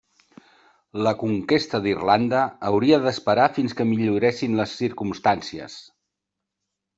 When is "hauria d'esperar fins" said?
2.69-3.77